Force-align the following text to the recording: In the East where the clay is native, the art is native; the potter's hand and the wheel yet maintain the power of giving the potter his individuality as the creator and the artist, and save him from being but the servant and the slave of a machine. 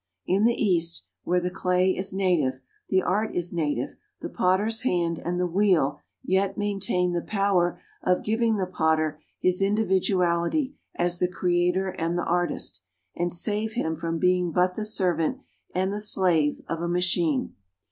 In 0.25 0.45
the 0.45 0.55
East 0.59 1.05
where 1.25 1.39
the 1.39 1.51
clay 1.51 1.95
is 1.95 2.11
native, 2.11 2.61
the 2.89 3.03
art 3.03 3.35
is 3.35 3.53
native; 3.53 3.97
the 4.19 4.29
potter's 4.31 4.81
hand 4.81 5.19
and 5.23 5.39
the 5.39 5.45
wheel 5.45 5.99
yet 6.23 6.57
maintain 6.57 7.13
the 7.13 7.21
power 7.21 7.79
of 8.01 8.23
giving 8.23 8.57
the 8.57 8.65
potter 8.65 9.21
his 9.39 9.61
individuality 9.61 10.75
as 10.95 11.19
the 11.19 11.27
creator 11.27 11.89
and 11.89 12.17
the 12.17 12.25
artist, 12.25 12.81
and 13.15 13.31
save 13.31 13.73
him 13.73 13.95
from 13.95 14.17
being 14.17 14.51
but 14.51 14.73
the 14.73 14.85
servant 14.85 15.37
and 15.75 15.93
the 15.93 15.99
slave 15.99 16.61
of 16.67 16.81
a 16.81 16.87
machine. 16.87 17.53